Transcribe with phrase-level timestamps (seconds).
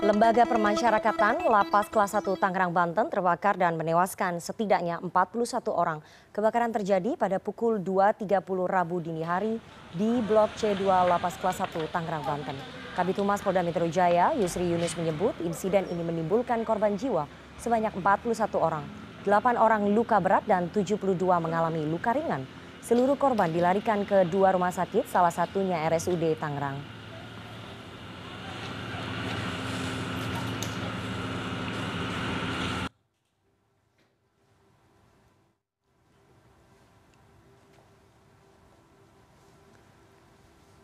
[0.00, 6.00] Lembaga Permasyarakatan Lapas Kelas 1 Tangerang Banten terbakar dan menewaskan setidaknya 41 orang.
[6.32, 8.32] Kebakaran terjadi pada pukul 2.30
[8.64, 9.60] Rabu dini hari
[9.92, 12.56] di Blok C2 Lapas Kelas 1 Tangerang Banten.
[12.96, 17.28] Kabit Humas Polda Metro Jaya, Yusri Yunus menyebut insiden ini menimbulkan korban jiwa
[17.60, 18.88] sebanyak 41 orang.
[19.28, 20.96] 8 orang luka berat dan 72
[21.44, 22.48] mengalami luka ringan.
[22.80, 26.99] Seluruh korban dilarikan ke dua rumah sakit, salah satunya RSUD Tangerang.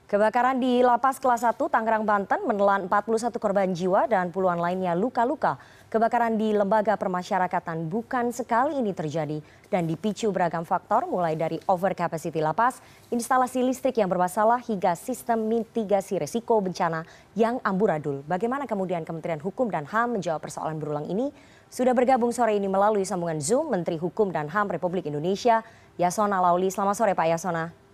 [0.07, 5.59] Kebakaran di Lapas Kelas 1 Tangerang Banten menelan 41 korban jiwa dan puluhan lainnya luka-luka.
[5.91, 11.91] Kebakaran di lembaga permasyarakatan bukan sekali ini terjadi dan dipicu beragam faktor mulai dari over
[11.91, 12.79] capacity lapas,
[13.11, 17.03] instalasi listrik yang bermasalah hingga sistem mitigasi resiko bencana
[17.35, 18.23] yang amburadul.
[18.31, 21.35] Bagaimana kemudian Kementerian Hukum dan HAM menjawab persoalan berulang ini?
[21.67, 25.67] Sudah bergabung sore ini melalui sambungan Zoom Menteri Hukum dan HAM Republik Indonesia,
[25.99, 26.71] Yasona Lauli.
[26.71, 27.86] Selamat sore Pak Yasona.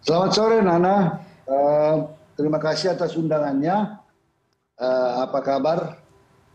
[0.00, 1.20] Selamat sore Nana.
[1.44, 4.00] Uh, terima kasih atas undangannya.
[4.80, 6.00] Uh, apa kabar?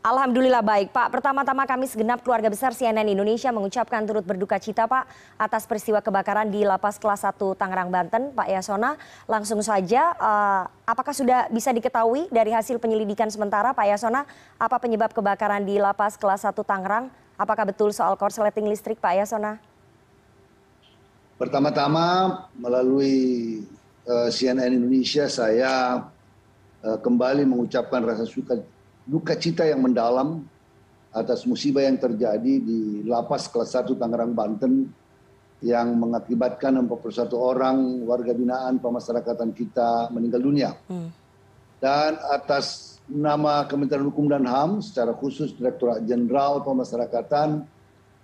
[0.01, 1.13] Alhamdulillah baik Pak.
[1.13, 5.05] Pertama-tama kami segenap keluarga besar CNN Indonesia mengucapkan turut berduka cita Pak
[5.37, 8.33] atas peristiwa kebakaran di Lapas Kelas 1 Tangerang Banten.
[8.33, 8.97] Pak Yasona
[9.29, 14.25] langsung saja uh, apakah sudah bisa diketahui dari hasil penyelidikan sementara Pak Yasona
[14.57, 17.13] apa penyebab kebakaran di Lapas Kelas 1 Tangerang?
[17.37, 19.74] Apakah betul soal korsleting listrik Pak Yasona?
[21.35, 22.07] Pertama tama
[22.55, 23.59] melalui
[24.07, 26.05] eh, cnn indonesia saya
[26.83, 28.59] eh, kembali mengucapkan rasa suka
[29.05, 30.41] duka cita yang mendalam
[31.15, 34.91] atas musibah yang terjadi di lapas kelas 1 Tangerang Banten
[35.63, 40.71] yang mengakibatkan 41 orang warga binaan pemasyarakatan kita meninggal dunia.
[40.91, 41.07] Hmm.
[41.79, 47.63] Dan atas nama Kementerian Hukum dan HAM secara khusus Direktorat Jenderal Pemasyarakatan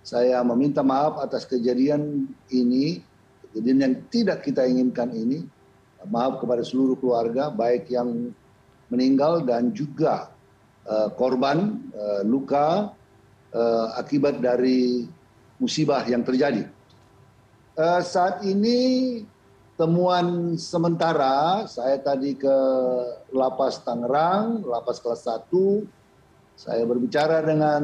[0.02, 3.02] saya meminta maaf atas kejadian ini
[3.50, 5.46] kejadian yang tidak kita inginkan ini
[6.10, 8.34] maaf kepada seluruh keluarga baik yang
[8.90, 10.34] meninggal dan juga
[10.84, 12.90] uh, korban uh, luka
[13.54, 15.06] uh, akibat dari
[15.62, 16.66] musibah yang terjadi.
[17.72, 19.22] Uh, saat ini
[19.78, 22.56] temuan sementara saya tadi ke
[23.32, 26.02] lapas Tangerang, lapas kelas 1
[26.52, 27.82] saya berbicara dengan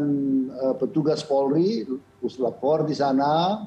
[0.53, 3.63] uh, petugas Polri, Puslapor di sana.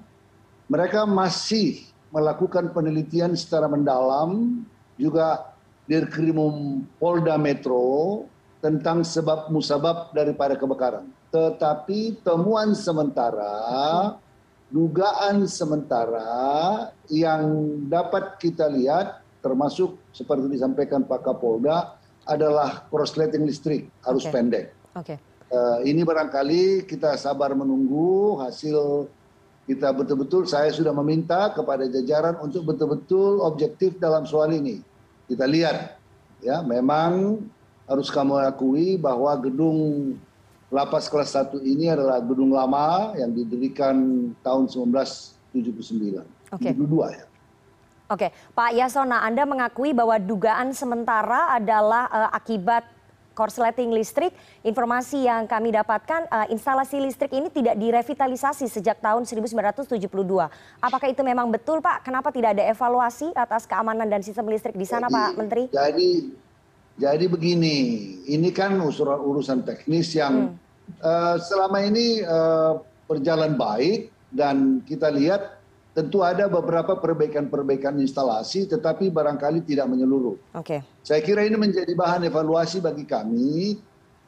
[0.72, 4.64] Mereka masih melakukan penelitian secara mendalam,
[4.96, 5.52] juga
[5.88, 8.24] Dirkrimum Polda Metro
[8.64, 11.10] tentang sebab musabab daripada kebakaran.
[11.34, 14.16] Tetapi temuan sementara,
[14.72, 17.44] dugaan sementara yang
[17.92, 21.98] dapat kita lihat termasuk seperti disampaikan Pak Kapolda
[22.30, 24.32] adalah korsleting listrik arus okay.
[24.32, 24.66] pendek.
[24.94, 25.18] Okay.
[25.52, 29.12] Uh, ini barangkali kita sabar menunggu hasil
[29.68, 34.80] kita betul betul saya sudah meminta kepada jajaran untuk betul betul objektif dalam soal ini.
[35.28, 36.00] Kita lihat
[36.40, 37.44] ya memang
[37.84, 40.16] harus kamu akui bahwa gedung
[40.72, 46.24] lapas kelas 1 ini adalah gedung lama yang didirikan tahun 1979.
[46.56, 46.72] Oke.
[46.72, 46.72] Okay.
[46.72, 47.26] 72 ya.
[48.12, 52.84] Oke, Pak Yasona, Anda mengakui bahwa dugaan sementara adalah uh, akibat
[53.42, 54.38] korsleting listrik.
[54.62, 59.98] Informasi yang kami dapatkan uh, instalasi listrik ini tidak direvitalisasi sejak tahun 1972
[60.82, 62.06] apakah itu memang betul pak?
[62.06, 65.64] Kenapa tidak ada evaluasi atas keamanan dan sistem listrik di sana jadi, pak menteri?
[65.72, 66.12] jadi
[67.00, 67.76] jadi begini
[68.28, 71.02] ini kan urusan, urusan teknis yang hmm.
[71.02, 72.78] uh, selama ini uh,
[73.10, 75.61] berjalan baik dan kita lihat
[75.92, 80.40] tentu ada beberapa perbaikan perbaikan instalasi tetapi barangkali tidak menyeluruh.
[80.56, 80.80] Oke.
[81.04, 83.76] Saya kira ini menjadi bahan evaluasi bagi kami,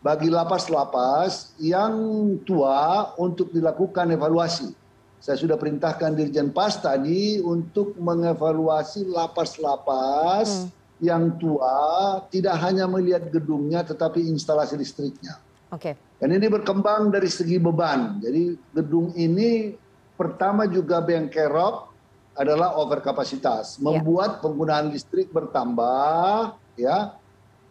[0.04, 1.96] bagi lapas-lapas yang
[2.44, 4.76] tua untuk dilakukan evaluasi.
[5.24, 11.00] Saya sudah perintahkan Dirjen Pas tadi untuk mengevaluasi lapas-lapas hmm.
[11.00, 15.40] yang tua, tidak hanya melihat gedungnya tetapi instalasi listriknya.
[15.72, 15.96] Oke.
[16.20, 18.20] Dan ini berkembang dari segi beban.
[18.20, 19.80] Jadi gedung ini
[20.24, 21.92] pertama juga bengkerok
[22.40, 23.84] adalah overkapasitas ya.
[23.84, 27.20] membuat penggunaan listrik bertambah ya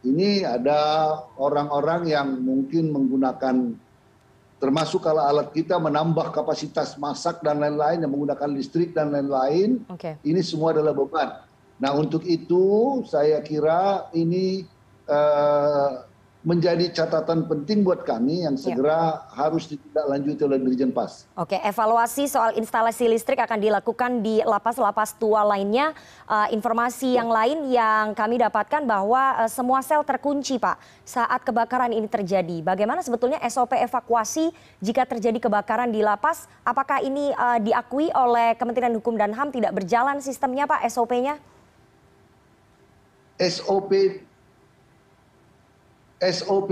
[0.05, 3.73] ini ada orang-orang yang mungkin menggunakan
[4.61, 10.21] termasuk kalau alat kita menambah kapasitas masak dan lain-lain yang menggunakan listrik dan lain-lain okay.
[10.23, 11.41] ini semua adalah beban
[11.81, 14.69] nah untuk itu saya kira ini
[15.09, 16.05] uh,
[16.43, 18.75] menjadi catatan penting buat kami yang Ya.
[18.75, 21.23] segera harus ditindaklanjuti oleh Dirjen Pas.
[21.39, 25.95] Oke, evaluasi soal instalasi listrik akan dilakukan di lapas-lapas tua lainnya.
[26.27, 31.95] Eh, informasi yang lain yang kami dapatkan bahwa eh, semua sel terkunci, Pak, saat kebakaran
[31.95, 32.59] ini terjadi.
[32.67, 34.51] Bagaimana sebetulnya SOP evakuasi
[34.83, 36.51] jika terjadi kebakaran di lapas?
[36.67, 41.39] Apakah ini eh, diakui oleh Kementerian Hukum dan HAM tidak berjalan sistemnya, Pak, SOP-nya?
[43.39, 43.93] SOP SOP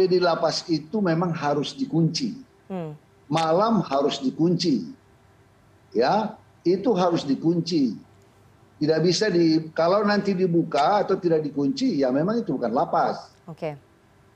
[0.06, 2.38] di lapas itu memang harus dikunci.
[2.70, 2.94] Hmm.
[3.26, 4.87] Malam harus dikunci.
[5.91, 7.99] Ya, itu harus dikunci.
[8.81, 13.35] Tidak bisa di kalau nanti dibuka atau tidak dikunci ya memang itu bukan lapas.
[13.50, 13.75] Oke.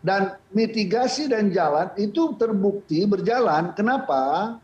[0.05, 3.72] Dan mitigasi dan jalan itu terbukti berjalan.
[3.72, 4.58] Kenapa?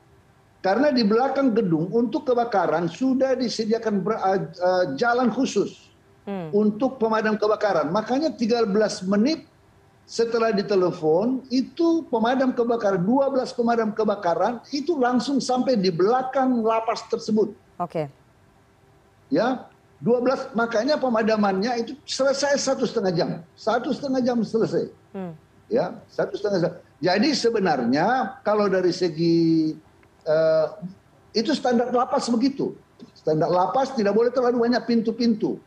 [0.60, 5.88] Karena di belakang gedung untuk kebakaran sudah disediakan ber- uh, uh, jalan khusus
[6.28, 6.52] Hmm.
[6.52, 7.88] untuk pemadam kebakaran.
[7.88, 9.49] Makanya 13 menit
[10.10, 17.54] setelah ditelepon itu pemadam kebakaran 12 pemadam kebakaran itu langsung sampai di belakang lapas tersebut.
[17.78, 18.10] Oke.
[19.30, 19.70] Ya,
[20.02, 24.90] 12 makanya pemadamannya itu selesai satu setengah jam, satu setengah jam selesai.
[25.14, 25.38] Hmm.
[25.70, 26.72] Ya, satu setengah jam.
[26.98, 29.78] Jadi sebenarnya kalau dari segi
[30.26, 30.66] eh,
[31.38, 32.74] itu standar lapas begitu.
[33.14, 35.62] Standar lapas tidak boleh terlalu banyak pintu-pintu.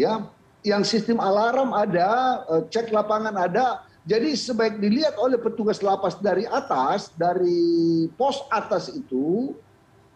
[0.00, 0.32] Ya,
[0.66, 3.86] yang sistem alarm ada, eh, cek lapangan ada.
[4.02, 9.54] Jadi sebaik dilihat oleh petugas lapas dari atas, dari pos atas itu,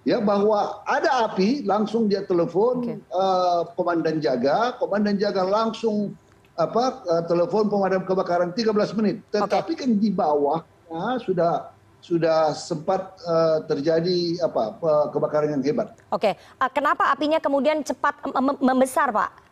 [0.03, 6.15] ya bahwa ada api, langsung dia telepon eh, komandan jaga, komandan jaga langsung
[6.59, 9.23] apa eh, telepon pemadam kebakaran 13 menit.
[9.31, 11.53] Tetapi kan di bawahnya sudah
[12.01, 14.63] sudah sempat eh, terjadi apa
[15.11, 15.95] kebakaran yang hebat.
[16.11, 19.50] Oke, Eh, kenapa apinya kemudian cepat mem- mem- membesar, Pak?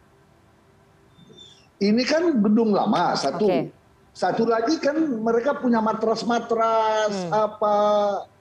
[1.79, 3.71] Ini kan gedung lama satu.
[4.11, 7.31] Satu lagi kan mereka punya matras-matras Hmm.
[7.31, 7.75] apa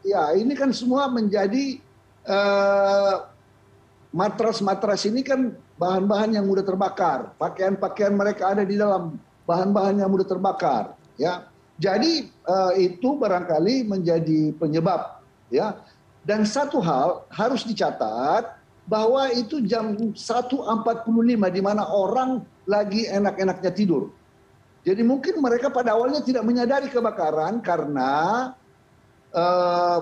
[0.02, 1.78] ya ini kan semua menjadi
[2.26, 3.16] eh,
[4.10, 7.30] matras-matras ini kan bahan-bahan yang mudah terbakar.
[7.38, 11.46] Pakaian-pakaian mereka ada di dalam bahan-bahan yang mudah terbakar ya.
[11.78, 15.22] Jadi eh, itu barangkali menjadi penyebab
[15.54, 15.78] ya.
[16.26, 18.58] Dan satu hal harus dicatat
[18.90, 21.06] bahwa itu jam 1.45
[21.54, 24.12] di mana orang lagi enak-enaknya tidur.
[24.84, 28.12] Jadi mungkin mereka pada awalnya tidak menyadari kebakaran karena
[29.32, 29.98] eh,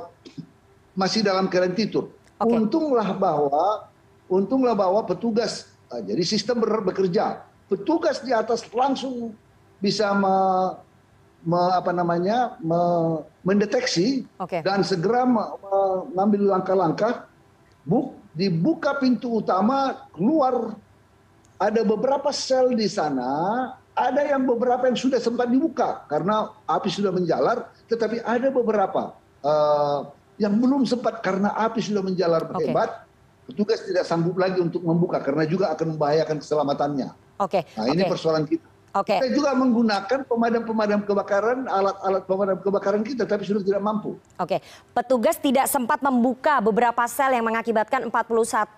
[0.97, 2.09] masih dalam keadaan tidur.
[2.41, 2.51] Oke.
[2.51, 3.88] Untunglah bahwa
[4.27, 7.45] untunglah bahwa petugas eh, jadi sistem ber- bekerja.
[7.65, 9.33] Petugas di atas langsung
[9.81, 10.77] bisa me-
[11.45, 14.62] me- apa namanya me- mendeteksi Oke.
[14.62, 15.50] dan segera me-
[16.13, 17.29] mengambil langkah-langkah.
[17.85, 20.73] Bu, dibuka pintu utama keluar
[21.55, 23.31] ada beberapa sel di sana,
[23.95, 29.99] ada yang beberapa yang sudah sempat dibuka karena api sudah menjalar, tetapi ada beberapa eh,
[30.35, 32.67] yang belum sempat karena api sudah menjalar Oke.
[32.67, 33.07] hebat.
[33.45, 37.13] Petugas tidak sanggup lagi untuk membuka karena juga akan membahayakan keselamatannya.
[37.37, 37.61] Oke.
[37.77, 38.65] Nah ini persoalan kita.
[38.95, 39.19] Oke.
[39.19, 44.15] Kita juga menggunakan pemadam-pemadam kebakaran, alat-alat pemadam kebakaran kita, tapi sudah tidak mampu.
[44.39, 44.63] Oke,
[44.95, 48.15] petugas tidak sempat membuka beberapa sel yang mengakibatkan 41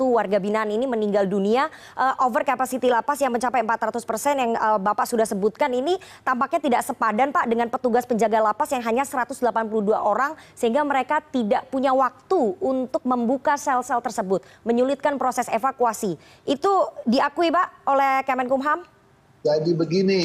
[0.09, 1.69] warga binaan ini meninggal dunia.
[1.93, 6.65] Eh, over capacity lapas yang mencapai 400 persen yang eh, Bapak sudah sebutkan ini tampaknya
[6.65, 9.37] tidak sepadan Pak dengan petugas penjaga lapas yang hanya 182
[9.93, 16.17] orang sehingga mereka tidak punya waktu untuk membuka sel-sel tersebut, menyulitkan proses evakuasi.
[16.41, 18.96] Itu diakui Pak oleh Kemenkumham?
[19.45, 20.23] Jadi begini,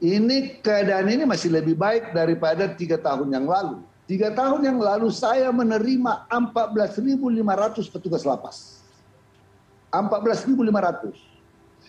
[0.00, 3.80] ini keadaan ini masih lebih baik daripada tiga tahun yang lalu.
[4.06, 8.78] Tiga tahun yang lalu saya menerima 14.500 petugas lapas.
[9.90, 11.16] 14.500.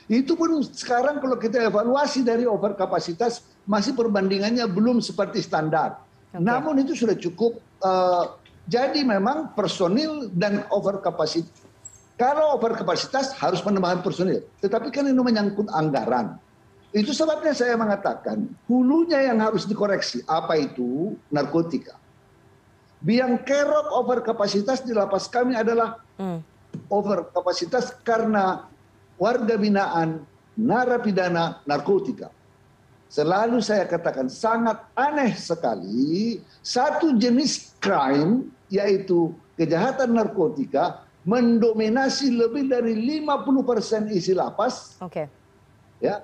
[0.07, 5.99] Itu pun sekarang kalau kita evaluasi dari over kapasitas masih perbandingannya belum seperti standar.
[6.31, 6.39] Oke.
[6.39, 7.59] Namun itu sudah cukup.
[7.77, 8.25] eh,
[8.67, 11.66] jadi memang personil dan over kapasitas.
[12.17, 14.41] Kalau over kapasitas harus penambahan personil.
[14.57, 16.41] Tetapi kan ini menyangkut anggaran.
[16.89, 20.25] Itu sebabnya saya mengatakan hulunya yang harus dikoreksi.
[20.25, 21.13] Apa itu?
[21.29, 21.93] Narkotika.
[22.97, 26.41] Biang kerok over kapasitas di lapas kami adalah Hmm.
[26.89, 28.65] over kapasitas karena
[29.21, 30.25] warga binaan,
[30.57, 32.33] narapidana, narkotika.
[33.07, 42.95] Selalu saya katakan sangat aneh sekali satu jenis crime yaitu kejahatan narkotika mendominasi lebih dari
[42.95, 45.27] 50% isi lapas Oke.
[45.99, 46.23] ya.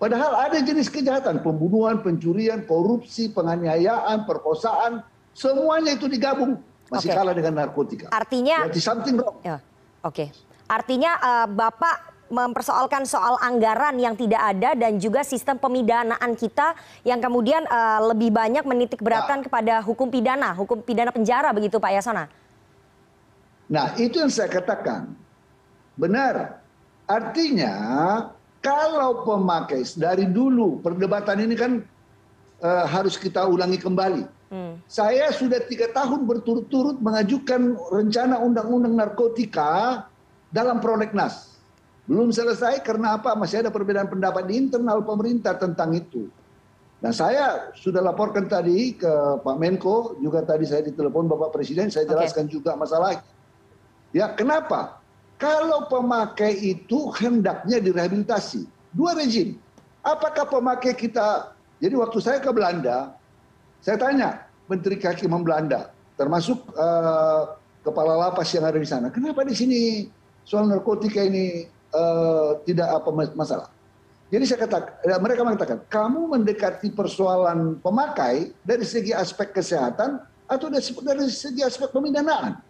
[0.00, 5.04] Padahal ada jenis kejahatan, pembunuhan, pencurian, korupsi, penganiayaan, perkosaan,
[5.36, 6.56] semuanya itu digabung
[6.88, 7.16] masih Oke.
[7.20, 8.06] kalah dengan narkotika.
[8.10, 9.38] Artinya Berarti something wrong.
[9.44, 9.60] Ya,
[10.02, 10.32] oke.
[10.66, 17.18] Artinya eh, Bapak mempersoalkan soal anggaran yang tidak ada dan juga sistem pemidanaan kita yang
[17.18, 19.44] kemudian uh, lebih banyak menitik beratkan nah.
[19.50, 22.30] kepada hukum pidana, hukum pidana penjara begitu Pak Yasona.
[23.70, 25.14] Nah itu yang saya katakan,
[25.94, 26.58] benar.
[27.06, 27.74] Artinya
[28.58, 31.72] kalau pemakai dari dulu perdebatan ini kan
[32.60, 34.24] uh, harus kita ulangi kembali.
[34.50, 34.82] Hmm.
[34.90, 40.04] Saya sudah tiga tahun berturut-turut mengajukan rencana undang-undang narkotika
[40.50, 41.54] dalam prolegnas.
[42.10, 43.38] Belum selesai karena apa?
[43.38, 46.26] Masih ada perbedaan pendapat di internal pemerintah tentang itu.
[47.00, 52.04] Nah saya sudah laporkan tadi ke Pak Menko, juga tadi saya ditelepon Bapak Presiden, saya
[52.04, 52.54] jelaskan okay.
[52.58, 53.22] juga masalah.
[54.10, 54.98] Ya kenapa?
[55.40, 58.68] Kalau pemakai itu hendaknya direhabilitasi.
[58.92, 59.56] Dua rezim.
[60.04, 63.12] Apakah pemakai kita, jadi waktu saya ke Belanda,
[63.84, 69.52] saya tanya Menteri Kehakiman Belanda, termasuk uh, kepala lapas yang ada di sana, kenapa di
[69.52, 69.80] sini
[70.44, 73.68] soal narkotika ini uh, tidak apa masalah.
[74.30, 80.66] Jadi saya katakan, ya, mereka mengatakan, kamu mendekati persoalan pemakai dari segi aspek kesehatan atau
[80.70, 82.62] dari segi aspek pemindanaan.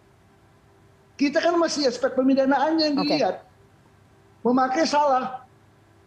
[1.21, 3.45] Kita kan masih aspek pemindanaan yang dilihat.
[3.45, 4.41] Okay.
[4.41, 5.45] Memakai salah,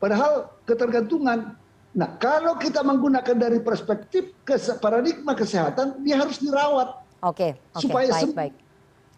[0.03, 1.55] padahal ketergantungan.
[1.95, 4.35] Nah, kalau kita menggunakan dari perspektif
[4.83, 6.99] paradigma kesehatan, dia harus dirawat.
[7.23, 8.55] Oke, okay, okay, supaya baik, baik.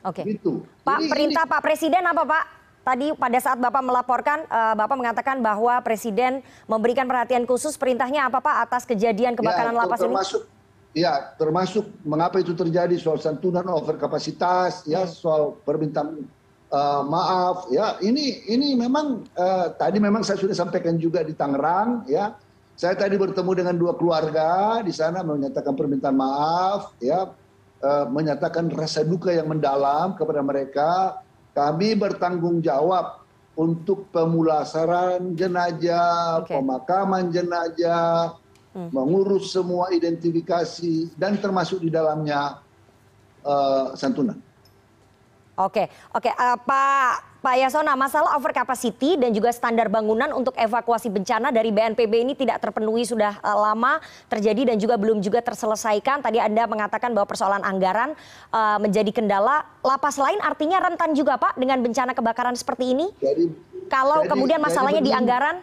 [0.05, 0.23] Oke.
[0.37, 0.53] Gitu.
[0.85, 1.53] Pak Jadi, perintah ini...
[1.57, 2.45] Pak Presiden apa Pak?
[2.87, 7.75] Tadi pada saat Bapak melaporkan, uh, Bapak mengatakan bahwa Presiden memberikan perhatian khusus.
[7.75, 10.56] Perintahnya apa Pak atas kejadian ya, kebakaran ya, lapas termasuk, ini?
[10.97, 15.13] Ya, termasuk mengapa itu terjadi soal santunan over kapasitas, ya hmm.
[15.13, 16.25] soal permintaan
[16.73, 22.09] uh, maaf, ya ini ini memang uh, tadi memang saya sudah sampaikan juga di Tangerang,
[22.09, 22.33] ya.
[22.77, 27.29] Saya tadi bertemu dengan dua keluarga di sana menyatakan permintaan maaf, ya
[27.77, 31.21] Eh, menyatakan rasa duka yang mendalam kepada mereka.
[31.53, 33.21] Kami bertanggung jawab
[33.53, 36.57] untuk pemulasaran jenazah, okay.
[36.57, 38.41] pemakaman jenazah.
[38.77, 42.61] Mengurus semua identifikasi dan termasuk di dalamnya
[43.43, 44.37] uh, santunan.
[45.57, 51.07] Oke, oke, uh, Pak Pak Yasona, masalah over capacity dan juga standar bangunan untuk evakuasi
[51.09, 56.27] bencana dari BNPB ini tidak terpenuhi sudah uh, lama terjadi dan juga belum juga terselesaikan.
[56.27, 58.19] Tadi Anda mengatakan bahwa persoalan anggaran
[58.51, 59.63] uh, menjadi kendala.
[59.87, 63.15] Lapas lain artinya rentan juga Pak dengan bencana kebakaran seperti ini?
[63.23, 63.47] Jadi,
[63.87, 65.57] Kalau jadi, kemudian masalahnya jadi di anggaran?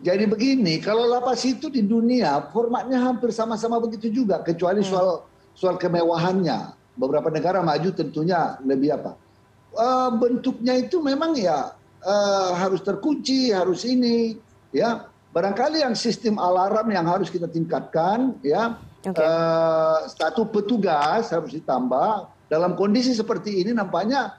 [0.00, 4.88] Jadi begini, kalau lapas itu di dunia formatnya hampir sama-sama begitu juga, kecuali hmm.
[4.88, 5.08] soal
[5.52, 6.76] soal kemewahannya.
[6.96, 9.16] Beberapa negara maju tentunya lebih apa?
[9.76, 14.38] uh, bentuknya itu memang ya uh, harus terkunci, harus ini,
[14.74, 15.06] ya.
[15.30, 18.74] Barangkali yang sistem alarm yang harus kita tingkatkan, ya.
[19.00, 19.16] Okay.
[19.16, 22.28] Uh, status petugas harus ditambah.
[22.50, 24.34] Dalam kondisi seperti ini nampaknya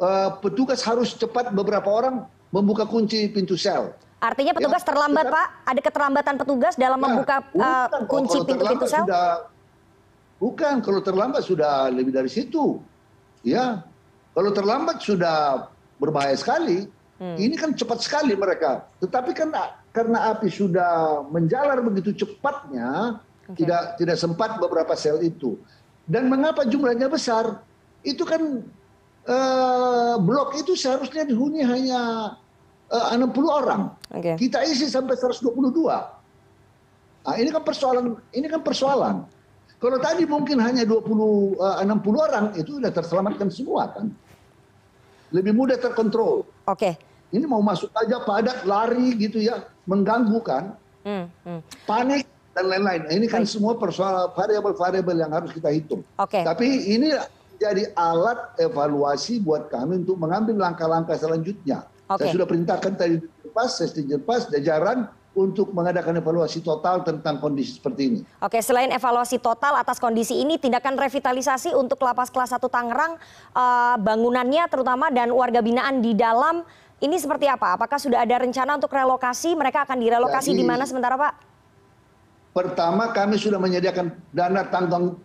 [0.00, 3.92] uh, petugas harus cepat beberapa orang membuka kunci pintu sel.
[4.20, 5.46] Artinya petugas ya, terlambat, Pak?
[5.64, 9.08] Ada keterlambatan petugas dalam ya, membuka uh, kunci pintu-pintu sel?
[9.08, 9.48] Sudah,
[10.36, 12.84] bukan, kalau terlambat sudah lebih dari situ.
[13.40, 13.80] Ya,
[14.36, 16.84] kalau terlambat sudah berbahaya sekali.
[17.20, 17.36] Hmm.
[17.36, 18.88] Ini kan cepat sekali mereka.
[19.00, 19.52] Tetapi kan
[19.92, 23.64] karena api sudah menjalar begitu cepatnya, okay.
[23.64, 25.60] tidak tidak sempat beberapa sel itu.
[26.08, 27.60] Dan mengapa jumlahnya besar?
[28.00, 28.64] Itu kan
[29.28, 32.00] uh, blok itu seharusnya dihuni hanya
[32.90, 33.94] 60 orang.
[34.10, 34.34] Okay.
[34.34, 35.46] Kita isi sampai 122.
[37.20, 39.16] Nah, ini kan persoalan ini kan persoalan.
[39.80, 41.06] Kalau tadi mungkin hanya 20
[41.56, 44.12] uh, 60 orang itu sudah terselamatkan semua kan
[45.30, 46.46] lebih mudah terkontrol.
[46.66, 46.98] Oke.
[47.30, 50.74] Ini mau masuk aja padat, lari gitu ya, mengganggu kan,
[51.06, 51.60] hmm, hmm.
[51.86, 52.26] panik
[52.58, 53.06] dan lain-lain.
[53.06, 53.54] Ini kan Baik.
[53.54, 56.02] semua persoalan variabel-variabel yang harus kita hitung.
[56.18, 56.42] Oke.
[56.42, 57.14] Tapi ini
[57.62, 61.86] jadi alat evaluasi buat kami untuk mengambil langkah-langkah selanjutnya.
[62.10, 62.26] Oke.
[62.26, 63.22] Saya sudah perintahkan tadi
[63.54, 68.20] pas, saya pas, jajaran untuk mengadakan evaluasi total tentang kondisi seperti ini.
[68.42, 73.14] Oke, selain evaluasi total atas kondisi ini, tindakan revitalisasi untuk lapas kelas 1 Tangerang,
[73.54, 76.66] uh, bangunannya terutama dan warga binaan di dalam,
[76.98, 77.78] ini seperti apa?
[77.78, 79.54] Apakah sudah ada rencana untuk relokasi?
[79.54, 81.49] Mereka akan direlokasi di mana sementara Pak?
[82.50, 84.66] Pertama kami sudah menyediakan dana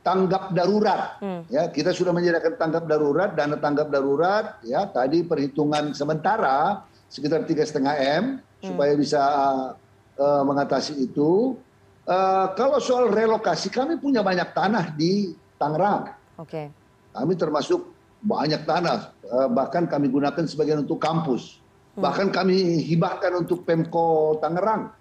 [0.05, 1.17] tanggap darurat.
[1.17, 1.41] Hmm.
[1.50, 4.62] Ya, kita sudah menyediakan tanggap darurat, dana tanggap darurat.
[4.62, 8.65] Ya, tadi perhitungan sementara sekitar tiga setengah m hmm.
[8.70, 9.22] supaya bisa
[10.22, 11.58] uh, mengatasi itu.
[12.05, 16.13] Uh, kalau soal relokasi, kami punya banyak tanah di Tangerang.
[16.38, 16.46] Oke.
[16.46, 16.65] Okay.
[17.10, 17.89] Kami termasuk
[18.22, 21.58] banyak tanah, uh, bahkan kami gunakan sebagian untuk kampus.
[21.98, 22.05] Hmm.
[22.05, 24.94] Bahkan kami hibahkan untuk Pemko Tangerang.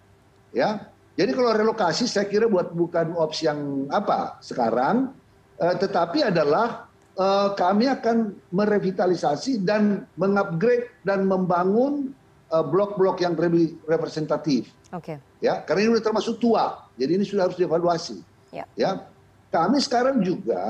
[0.56, 5.14] Ya, jadi kalau relokasi saya kira buat bukan opsi yang apa sekarang,
[5.62, 12.10] uh, tetapi adalah uh, kami akan merevitalisasi dan mengupgrade dan membangun
[12.54, 14.70] blok-blok uh, yang lebih representatif.
[14.94, 15.18] Oke.
[15.18, 15.18] Okay.
[15.42, 18.22] Ya, karena ini sudah termasuk tua, jadi ini sudah harus dievaluasi.
[18.54, 18.64] Ya.
[18.78, 19.10] ya.
[19.50, 20.62] Kami sekarang juga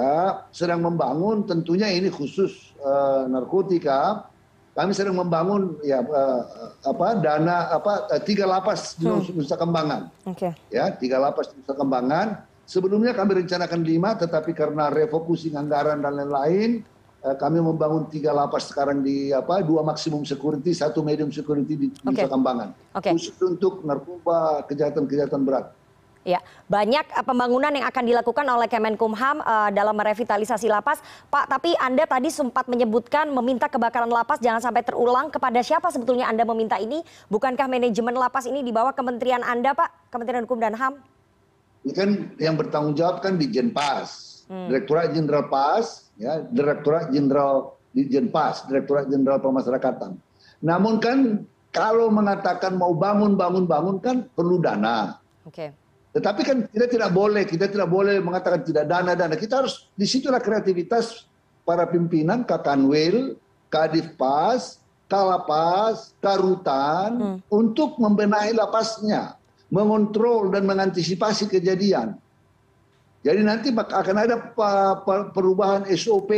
[0.53, 4.29] sedang membangun, tentunya ini khusus uh, narkotika.
[4.75, 6.43] Kami sedang membangun ya uh,
[6.83, 9.39] apa dana apa uh, tiga lapas di hmm.
[9.39, 10.11] Nusa Kembangan.
[10.27, 10.51] Oke.
[10.51, 10.53] Okay.
[10.75, 16.17] Ya, tiga lapas di Nusa Kembangan Sebelumnya kami rencanakan lima, tetapi karena refocusing anggaran dan
[16.17, 16.81] lain-lain,
[17.21, 21.87] eh, kami membangun tiga lapas sekarang di apa dua maksimum security, satu medium security di
[21.93, 22.25] okay.
[22.25, 23.13] Nusa Kambangan, okay.
[23.13, 25.77] khusus untuk narkoba kejahatan-kejahatan berat.
[26.25, 26.41] Ya,
[26.73, 31.05] banyak eh, pembangunan yang akan dilakukan oleh Kemenkumham uh, dalam merevitalisasi lapas.
[31.29, 35.29] Pak, tapi Anda tadi sempat menyebutkan meminta kebakaran lapas jangan sampai terulang.
[35.29, 37.05] Kepada siapa sebetulnya Anda meminta ini?
[37.29, 40.09] Bukankah manajemen lapas ini di bawah kementerian Anda, Pak?
[40.09, 41.15] Kementerian Hukum dan HAM?
[41.85, 44.73] ini kan yang bertanggung jawab kan di Jenpas, hmm.
[44.73, 50.17] Direktorat Jenderal Pas, ya, Direktorat Jenderal di Jenpas, Direktorat Jenderal Pemasyarakatan.
[50.65, 51.45] Namun kan
[51.77, 55.21] kalau mengatakan mau bangun bangun bangun kan perlu dana.
[55.45, 55.69] Oke.
[55.69, 55.84] Okay.
[56.15, 59.35] Tetapi kan kita tidak boleh, kita tidak boleh mengatakan tidak dana dana.
[59.35, 61.27] Kita harus di situlah kreativitas
[61.67, 63.35] para pimpinan Kakanwil,
[63.67, 64.79] Kadif Pas,
[65.11, 67.39] Kalapas, Karutan hmm.
[67.51, 69.35] untuk membenahi lapasnya
[69.75, 72.15] mengontrol dan mengantisipasi kejadian.
[73.27, 74.37] Jadi nanti akan ada
[75.35, 76.31] perubahan SOP.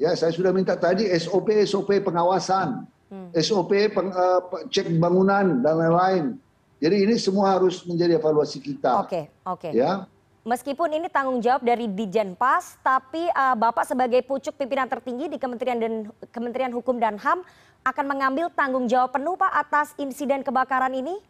[0.00, 3.36] Ya, saya sudah minta tadi SOP SOP pengawasan, hmm.
[3.38, 6.24] SOP peng, uh, cek bangunan dan lain-lain.
[6.80, 9.04] Jadi ini semua harus menjadi evaluasi kita.
[9.04, 9.68] Oke, oke.
[9.76, 10.08] Ya.
[10.40, 15.76] Meskipun ini tanggung jawab dari Dijenpas, tapi uh, Bapak sebagai pucuk pimpinan tertinggi di Kementerian
[15.76, 17.44] dan Kementerian Hukum dan HAM
[17.84, 21.20] akan mengambil tanggung jawab penuh Pak atas insiden kebakaran ini?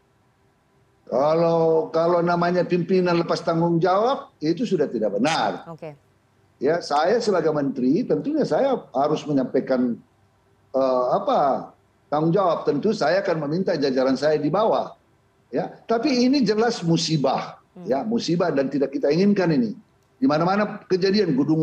[1.11, 5.67] Kalau kalau namanya pimpinan lepas tanggung jawab itu sudah tidak benar.
[5.67, 5.91] Oke.
[5.91, 5.93] Okay.
[6.63, 9.99] Ya, saya sebagai menteri tentunya saya harus menyampaikan
[10.71, 11.73] uh, apa
[12.07, 12.63] tanggung jawab.
[12.63, 15.00] Tentu saya akan meminta jajaran saya di bawah.
[15.51, 17.59] Ya, tapi ini jelas musibah.
[17.75, 17.87] Hmm.
[17.87, 19.75] Ya, musibah dan tidak kita inginkan ini.
[20.21, 21.63] Di mana-mana kejadian gedung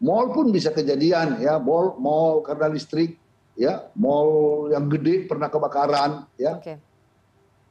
[0.00, 3.16] mall pun bisa kejadian ya, mall mall karena listrik
[3.56, 6.60] ya, mall yang gede pernah kebakaran ya.
[6.60, 6.76] Okay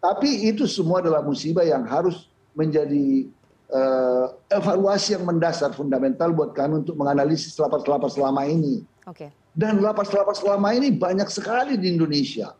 [0.05, 3.25] tapi itu semua adalah musibah yang harus menjadi
[3.73, 8.85] uh, evaluasi yang mendasar fundamental buat kami untuk menganalisis lapas-lapas selama ini.
[9.09, 9.33] Okay.
[9.57, 12.53] Dan lapas-lapas selama ini banyak sekali di Indonesia.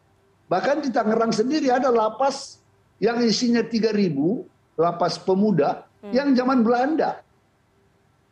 [0.49, 2.57] Bahkan di Tangerang sendiri ada lapas
[2.99, 6.13] yang isinya 3.000 lapas pemuda hmm.
[6.15, 7.19] yang zaman Belanda.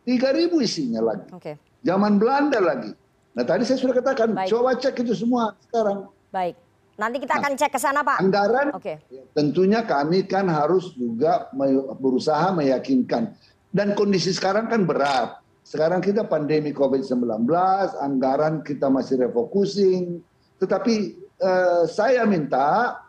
[0.03, 1.27] 3.000 isinya lagi.
[1.31, 1.55] Okay.
[1.83, 2.91] Zaman Belanda lagi.
[3.33, 4.51] Nah tadi saya sudah katakan, Baik.
[4.51, 6.07] coba cek itu semua sekarang.
[6.31, 6.55] Baik.
[6.93, 8.21] Nanti kita akan cek ke sana Pak.
[8.21, 9.01] Anggaran okay.
[9.33, 11.49] tentunya kami kan harus juga
[11.97, 13.33] berusaha meyakinkan.
[13.73, 15.41] Dan kondisi sekarang kan berat.
[15.65, 17.49] Sekarang kita pandemi COVID-19,
[17.97, 20.21] anggaran kita masih refocusing.
[20.61, 20.95] Tetapi
[21.41, 22.99] eh, saya minta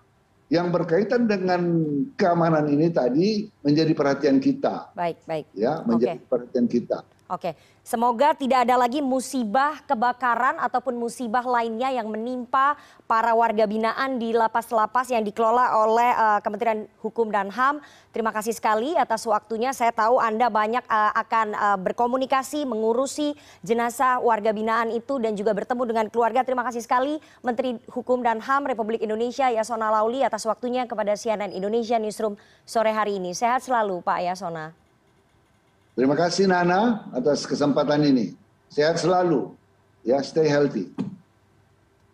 [0.52, 1.62] yang berkaitan dengan
[2.20, 4.92] keamanan ini tadi menjadi perhatian kita.
[7.34, 12.78] Oke, semoga tidak ada lagi musibah kebakaran ataupun musibah lainnya yang menimpa
[13.10, 17.82] para warga binaan di lapas-lapas yang dikelola oleh uh, Kementerian Hukum dan HAM.
[18.14, 19.74] Terima kasih sekali atas waktunya.
[19.74, 23.34] Saya tahu Anda banyak uh, akan uh, berkomunikasi, mengurusi
[23.66, 26.46] jenazah warga binaan itu dan juga bertemu dengan keluarga.
[26.46, 31.50] Terima kasih sekali Menteri Hukum dan HAM Republik Indonesia Yasona Lauli atas waktunya kepada CNN
[31.50, 33.34] Indonesia Newsroom sore hari ini.
[33.34, 34.83] Sehat selalu Pak Yasona.
[35.94, 38.34] Terima kasih Nana atas kesempatan ini.
[38.66, 39.54] Sehat selalu.
[40.02, 40.90] Ya, stay healthy.